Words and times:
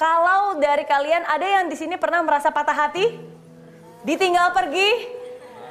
Kalau 0.00 0.56
dari 0.56 0.88
kalian 0.88 1.28
ada 1.28 1.44
yang 1.44 1.68
di 1.68 1.76
sini 1.76 2.00
pernah 2.00 2.24
merasa 2.24 2.48
patah 2.48 2.72
hati? 2.72 3.20
Ditinggal 4.00 4.56
pergi? 4.56 5.20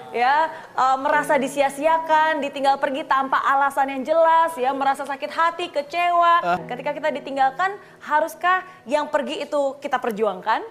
ya 0.10 0.50
uh, 0.74 0.98
merasa 0.98 1.38
disia-siakan, 1.38 2.42
ditinggal 2.42 2.82
pergi 2.82 3.06
tanpa 3.06 3.38
alasan 3.46 3.94
yang 3.94 4.02
jelas, 4.02 4.58
ya 4.58 4.74
merasa 4.74 5.06
sakit 5.06 5.30
hati, 5.30 5.66
kecewa. 5.70 6.66
Ketika 6.66 6.98
kita 6.98 7.10
ditinggalkan, 7.14 7.78
haruskah 8.02 8.66
yang 8.90 9.06
pergi 9.10 9.46
itu 9.46 9.78
kita 9.78 10.02
perjuangkan 10.02 10.66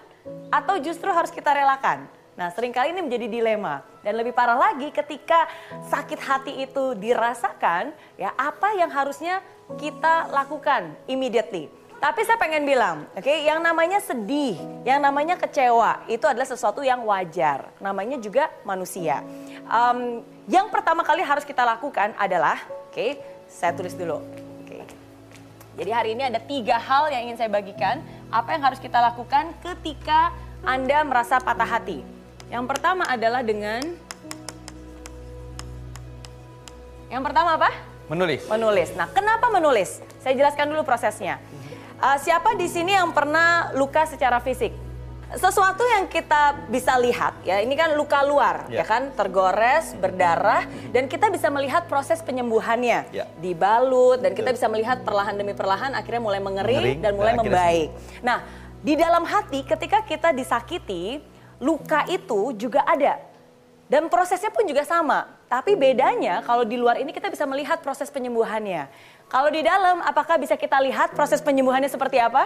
atau 0.51 0.75
justru 0.83 1.07
harus 1.11 1.31
kita 1.31 1.55
relakan? 1.55 2.03
Nah, 2.35 2.51
sering 2.55 2.71
kali 2.71 2.95
ini 2.95 3.03
menjadi 3.03 3.27
dilema. 3.27 3.83
Dan 3.99 4.15
lebih 4.15 4.31
parah 4.31 4.55
lagi 4.55 4.91
ketika 4.95 5.47
sakit 5.91 6.19
hati 6.23 6.53
itu 6.63 6.95
dirasakan, 6.95 7.91
ya 8.15 8.31
apa 8.39 8.75
yang 8.79 8.87
harusnya 8.87 9.43
kita 9.75 10.31
lakukan 10.31 10.95
immediately? 11.07 11.67
Tapi 11.99 12.23
saya 12.23 12.39
pengen 12.39 12.63
bilang, 12.63 13.11
oke, 13.11 13.27
okay, 13.27 13.43
yang 13.43 13.59
namanya 13.59 13.99
sedih, 13.99 14.55
yang 14.87 15.03
namanya 15.03 15.35
kecewa, 15.35 16.07
itu 16.07 16.23
adalah 16.23 16.47
sesuatu 16.47 16.79
yang 16.79 17.03
wajar. 17.03 17.75
Namanya 17.83 18.15
juga 18.23 18.47
manusia. 18.63 19.19
Um, 19.67 20.23
yang 20.47 20.71
pertama 20.71 21.03
kali 21.03 21.19
harus 21.19 21.43
kita 21.43 21.59
lakukan 21.67 22.15
adalah, 22.15 22.63
oke, 22.87 22.95
okay, 22.95 23.19
saya 23.51 23.75
tulis 23.75 23.99
dulu. 23.99 24.23
Oke. 24.63 24.79
Okay. 24.79 24.81
Jadi 25.83 25.91
hari 25.91 26.09
ini 26.15 26.23
ada 26.23 26.39
tiga 26.39 26.79
hal 26.79 27.11
yang 27.11 27.27
ingin 27.27 27.37
saya 27.43 27.51
bagikan. 27.51 27.99
Apa 28.31 28.55
yang 28.55 28.63
harus 28.63 28.79
kita 28.79 29.03
lakukan 29.03 29.51
ketika 29.59 30.31
Anda 30.63 31.03
merasa 31.03 31.35
patah 31.43 31.67
hati? 31.67 31.99
Yang 32.47 32.63
pertama 32.63 33.11
adalah 33.11 33.43
dengan, 33.43 33.83
yang 37.11 37.27
pertama 37.27 37.59
apa? 37.59 37.75
Menulis. 38.07 38.47
Menulis. 38.47 38.89
Nah, 38.95 39.11
kenapa 39.11 39.51
menulis? 39.51 39.99
Saya 40.23 40.33
jelaskan 40.39 40.71
dulu 40.71 40.87
prosesnya. 40.87 41.43
Uh, 41.99 42.15
siapa 42.15 42.55
di 42.55 42.71
sini 42.71 42.95
yang 42.95 43.11
pernah 43.11 43.75
luka 43.75 44.07
secara 44.07 44.39
fisik? 44.39 44.71
Sesuatu 45.35 45.83
yang 45.83 46.07
kita 46.07 46.65
bisa 46.71 46.95
lihat 46.97 47.37
ya, 47.45 47.61
ini 47.61 47.75
kan 47.77 47.93
luka 47.93 48.23
luar 48.25 48.65
ya, 48.65 48.81
ya 48.81 48.85
kan, 48.87 49.13
tergores, 49.13 49.93
berdarah 49.99 50.65
dan 50.89 51.05
kita 51.05 51.29
bisa 51.29 51.51
melihat 51.51 51.85
proses 51.85 52.23
penyembuhannya. 52.23 53.05
Ya. 53.13 53.27
Dibalut 53.37 54.23
dan 54.23 54.31
kita 54.31 54.55
bisa 54.55 54.71
melihat 54.71 55.03
perlahan 55.05 55.35
demi 55.37 55.51
perlahan 55.53 55.93
akhirnya 55.93 56.23
mulai 56.23 56.41
mengering, 56.41 56.81
mengering 56.81 56.99
dan 57.03 57.11
mulai 57.13 57.33
membaik. 57.35 57.89
Nah, 58.25 58.47
di 58.79 58.95
dalam 58.95 59.27
hati 59.27 59.61
ketika 59.67 59.99
kita 60.01 60.31
disakiti, 60.33 61.19
luka 61.59 62.07
itu 62.09 62.55
juga 62.55 62.81
ada. 62.87 63.28
Dan 63.89 64.05
prosesnya 64.05 64.53
pun 64.53 64.69
juga 64.69 64.85
sama. 64.85 65.25
Tapi 65.49 65.73
bedanya 65.73 66.45
kalau 66.45 66.61
di 66.61 66.77
luar 66.77 67.01
ini 67.01 67.09
kita 67.09 67.25
bisa 67.33 67.49
melihat 67.49 67.81
proses 67.81 68.13
penyembuhannya. 68.13 68.85
Kalau 69.25 69.49
di 69.49 69.65
dalam, 69.65 70.05
apakah 70.05 70.37
bisa 70.37 70.53
kita 70.53 70.77
lihat 70.77 71.17
proses 71.17 71.41
penyembuhannya 71.41 71.89
seperti 71.89 72.21
apa? 72.21 72.45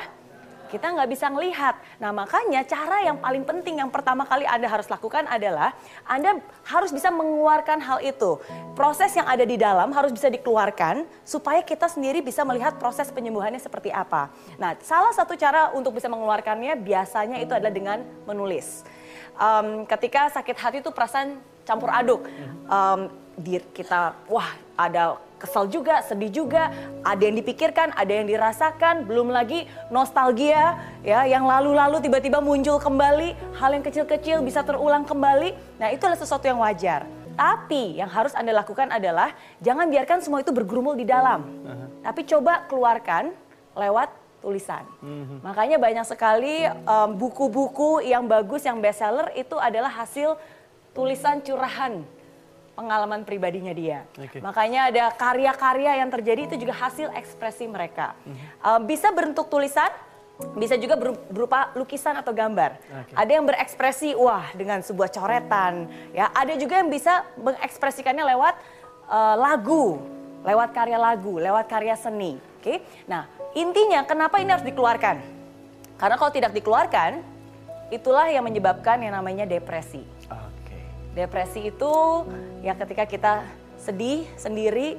Kita 0.73 0.89
nggak 0.89 1.09
bisa 1.13 1.29
melihat. 1.29 1.77
Nah 2.01 2.09
makanya 2.09 2.65
cara 2.65 3.05
yang 3.05 3.21
paling 3.21 3.45
penting 3.45 3.77
yang 3.77 3.93
pertama 3.93 4.25
kali 4.25 4.41
Anda 4.49 4.65
harus 4.65 4.89
lakukan 4.89 5.29
adalah 5.29 5.77
Anda 6.01 6.41
harus 6.65 6.89
bisa 6.89 7.13
mengeluarkan 7.13 7.77
hal 7.77 8.01
itu. 8.01 8.41
Proses 8.73 9.13
yang 9.13 9.29
ada 9.29 9.45
di 9.45 9.53
dalam 9.53 9.93
harus 9.93 10.09
bisa 10.09 10.33
dikeluarkan 10.33 11.05
supaya 11.21 11.61
kita 11.61 11.85
sendiri 11.85 12.25
bisa 12.25 12.41
melihat 12.41 12.81
proses 12.81 13.13
penyembuhannya 13.13 13.61
seperti 13.61 13.93
apa. 13.93 14.33
Nah 14.57 14.73
salah 14.81 15.13
satu 15.13 15.37
cara 15.37 15.69
untuk 15.77 15.93
bisa 15.93 16.09
mengeluarkannya 16.09 16.73
biasanya 16.81 17.37
itu 17.37 17.53
adalah 17.53 17.69
dengan 17.69 18.01
menulis. 18.25 18.81
Um, 19.37 19.85
ketika 19.85 20.33
sakit 20.33 20.57
hati 20.57 20.77
itu 20.81 20.89
perasaan 20.89 21.52
campur 21.67 21.89
aduk. 21.91 22.27
Um, 22.67 23.11
di 23.33 23.57
kita 23.73 24.13
wah 24.29 24.53
ada 24.77 25.17
kesal 25.43 25.67
juga, 25.67 25.99
sedih 26.07 26.31
juga, 26.31 26.71
ada 27.03 27.19
yang 27.19 27.35
dipikirkan, 27.35 27.91
ada 27.99 28.13
yang 28.15 28.23
dirasakan, 28.31 29.03
belum 29.03 29.27
lagi 29.27 29.67
nostalgia 29.91 30.79
ya 31.03 31.27
yang 31.27 31.43
lalu-lalu 31.43 31.99
tiba-tiba 31.99 32.39
muncul 32.39 32.79
kembali, 32.79 33.35
hal 33.59 33.75
yang 33.75 33.83
kecil-kecil 33.83 34.39
bisa 34.39 34.63
terulang 34.63 35.03
kembali. 35.03 35.51
Nah, 35.83 35.91
itu 35.91 35.99
adalah 36.07 36.21
sesuatu 36.21 36.47
yang 36.47 36.63
wajar. 36.63 37.03
Tapi 37.35 37.99
yang 37.99 38.07
harus 38.07 38.31
Anda 38.37 38.55
lakukan 38.55 38.87
adalah 38.93 39.35
jangan 39.59 39.91
biarkan 39.91 40.23
semua 40.23 40.39
itu 40.39 40.53
bergurumul 40.55 40.95
di 40.95 41.03
dalam. 41.03 41.43
Uh-huh. 41.43 41.87
Tapi 42.05 42.21
coba 42.29 42.63
keluarkan 42.69 43.35
lewat 43.75 44.15
tulisan. 44.39 44.85
Uh-huh. 45.01 45.41
Makanya 45.43 45.75
banyak 45.75 46.05
sekali 46.07 46.69
um, 46.87 47.09
buku-buku 47.17 48.05
yang 48.05 48.29
bagus, 48.29 48.63
yang 48.63 48.79
bestseller 48.79 49.33
itu 49.35 49.57
adalah 49.59 49.91
hasil 49.91 50.37
tulisan 50.93 51.41
curahan 51.41 52.05
pengalaman 52.73 53.21
pribadinya 53.21 53.73
dia. 53.73 54.05
Okay. 54.17 54.41
Makanya 54.41 54.89
ada 54.89 55.13
karya-karya 55.13 56.01
yang 56.01 56.09
terjadi 56.09 56.41
itu 56.49 56.55
juga 56.65 56.73
hasil 56.73 57.13
ekspresi 57.13 57.69
mereka. 57.69 58.17
Uh, 58.61 58.81
bisa 58.81 59.13
bentuk 59.13 59.45
tulisan, 59.45 59.89
bisa 60.57 60.73
juga 60.81 60.97
berupa 61.29 61.69
lukisan 61.77 62.17
atau 62.17 62.33
gambar. 62.33 62.81
Okay. 62.81 63.13
Ada 63.13 63.31
yang 63.37 63.45
berekspresi 63.45 64.17
wah 64.17 64.49
dengan 64.57 64.81
sebuah 64.81 65.13
coretan, 65.13 65.85
ya. 66.17 66.33
Ada 66.33 66.57
juga 66.57 66.81
yang 66.81 66.89
bisa 66.89 67.21
mengekspresikannya 67.37 68.25
lewat 68.33 68.55
uh, 69.05 69.35
lagu, 69.37 70.01
lewat 70.41 70.73
karya 70.73 70.97
lagu, 70.97 71.37
lewat 71.37 71.69
karya 71.69 71.93
seni. 71.93 72.41
Oke. 72.57 72.61
Okay? 72.65 72.77
Nah, 73.05 73.29
intinya 73.53 74.01
kenapa 74.01 74.41
ini 74.41 74.49
harus 74.49 74.65
dikeluarkan? 74.65 75.21
Karena 76.01 76.15
kalau 76.17 76.33
tidak 76.33 76.57
dikeluarkan, 76.57 77.21
itulah 77.93 78.25
yang 78.33 78.41
menyebabkan 78.41 78.97
yang 78.97 79.13
namanya 79.13 79.45
depresi. 79.45 80.01
Depresi 81.13 81.69
itu 81.69 81.93
ya 82.65 82.73
ketika 82.73 83.05
kita 83.05 83.33
sedih 83.77 84.25
sendiri, 84.33 84.97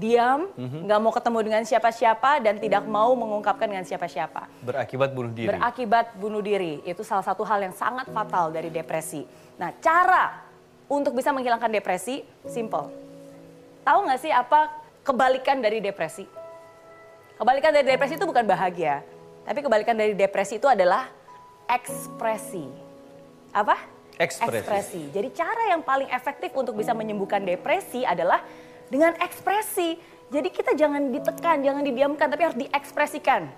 diam, 0.00 0.48
mhm. 0.56 0.88
nggak 0.88 0.98
mau 1.02 1.12
ketemu 1.12 1.38
dengan 1.44 1.62
siapa-siapa 1.66 2.40
dan 2.40 2.56
tidak 2.56 2.88
mau 2.88 3.12
mengungkapkan 3.12 3.68
dengan 3.68 3.84
siapa-siapa. 3.84 4.48
Berakibat 4.64 5.12
bunuh 5.12 5.28
diri. 5.28 5.52
Berakibat 5.52 6.16
bunuh 6.16 6.40
diri. 6.40 6.80
Itu 6.88 7.04
salah 7.04 7.26
satu 7.26 7.44
hal 7.44 7.60
yang 7.60 7.76
sangat 7.76 8.08
fatal 8.08 8.48
dari 8.48 8.72
depresi. 8.72 9.28
Nah, 9.60 9.76
cara 9.76 10.40
untuk 10.88 11.12
bisa 11.12 11.30
menghilangkan 11.36 11.68
depresi 11.68 12.24
simple. 12.48 12.88
Tahu 13.84 13.98
nggak 14.08 14.20
sih 14.24 14.32
apa 14.32 14.72
kebalikan 15.04 15.60
dari 15.60 15.84
depresi? 15.84 16.24
Kebalikan 17.36 17.72
dari 17.72 17.88
depresi 17.88 18.20
itu 18.20 18.28
bukan 18.28 18.44
bahagia, 18.44 19.00
tapi 19.48 19.64
kebalikan 19.64 19.96
dari 19.96 20.12
depresi 20.12 20.60
itu 20.60 20.68
adalah 20.68 21.08
ekspresi. 21.68 22.68
Apa? 23.52 23.99
Ekspresi. 24.20 24.60
ekspresi. 24.60 25.02
Jadi 25.16 25.28
cara 25.32 25.72
yang 25.72 25.80
paling 25.80 26.12
efektif 26.12 26.52
untuk 26.52 26.76
bisa 26.76 26.92
menyembuhkan 26.92 27.40
depresi 27.40 28.04
adalah 28.04 28.44
dengan 28.92 29.16
ekspresi. 29.16 29.96
Jadi 30.28 30.48
kita 30.52 30.76
jangan 30.76 31.08
ditekan, 31.08 31.64
jangan 31.64 31.80
didiamkan, 31.80 32.28
tapi 32.28 32.42
harus 32.44 32.58
diekspresikan. 32.60 33.48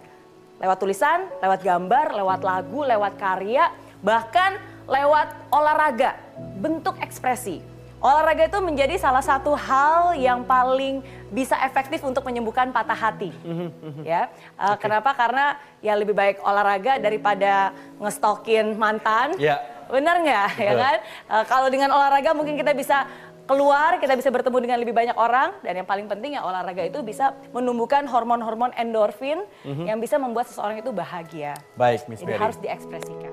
Lewat 0.62 0.78
tulisan, 0.78 1.26
lewat 1.42 1.66
gambar, 1.66 2.14
lewat 2.14 2.40
lagu, 2.46 2.80
lewat 2.86 3.18
karya, 3.18 3.74
bahkan 4.06 4.54
lewat 4.86 5.34
olahraga. 5.50 6.14
Bentuk 6.62 6.94
ekspresi. 7.02 7.58
Olahraga 7.98 8.50
itu 8.50 8.58
menjadi 8.62 8.98
salah 8.98 9.22
satu 9.22 9.54
hal 9.54 10.14
yang 10.18 10.42
paling 10.42 11.02
bisa 11.30 11.54
efektif 11.62 12.02
untuk 12.02 12.22
menyembuhkan 12.26 12.70
patah 12.74 12.98
hati. 12.98 13.30
Mhm, 13.46 13.68
mhm. 13.70 14.02
ya, 14.02 14.26
uh, 14.58 14.74
okay. 14.74 14.86
kenapa? 14.86 15.14
Karena 15.14 15.54
ya 15.78 15.94
lebih 15.94 16.14
baik 16.14 16.42
olahraga 16.42 16.98
daripada 16.98 17.70
ngestokin 17.98 18.74
mantan. 18.74 19.38
Yeah 19.38 19.71
Benar 19.92 20.16
nggak? 20.24 20.48
Ya 20.56 20.72
kan? 20.72 20.96
Uh, 21.28 21.44
kalau 21.44 21.68
dengan 21.68 21.92
olahraga 21.92 22.32
mungkin 22.32 22.56
kita 22.56 22.72
bisa 22.72 23.04
keluar, 23.44 24.00
kita 24.00 24.16
bisa 24.16 24.32
bertemu 24.32 24.58
dengan 24.64 24.78
lebih 24.80 24.96
banyak 24.96 25.16
orang 25.18 25.52
dan 25.60 25.82
yang 25.82 25.88
paling 25.88 26.08
penting 26.08 26.38
ya 26.38 26.46
olahraga 26.46 26.86
itu 26.86 27.04
bisa 27.04 27.36
menumbuhkan 27.52 28.08
hormon-hormon 28.08 28.72
endorfin 28.78 29.44
mm 29.66 29.72
-hmm. 29.76 29.86
yang 29.92 29.98
bisa 30.00 30.16
membuat 30.16 30.48
seseorang 30.48 30.80
itu 30.80 30.94
bahagia. 30.94 31.52
Baik, 31.76 32.08
Miss 32.08 32.24
Jadi 32.24 32.40
harus 32.40 32.56
diekspresikan. 32.62 33.32